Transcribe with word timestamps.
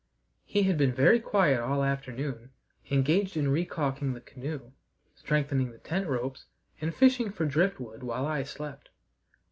He 0.45 0.63
had 0.63 0.79
been 0.79 0.93
very 0.93 1.19
quiet 1.19 1.59
all 1.59 1.81
the 1.81 1.85
afternoon, 1.87 2.49
engaged 2.89 3.37
in 3.37 3.51
re 3.51 3.65
caulking 3.65 4.13
the 4.15 4.19
canoe, 4.19 4.71
strengthening 5.13 5.69
the 5.69 5.77
tent 5.77 6.07
ropes, 6.07 6.45
and 6.81 6.91
fishing 6.91 7.29
for 7.29 7.45
driftwood 7.45 8.01
while 8.01 8.25
I 8.25 8.41
slept. 8.41 8.89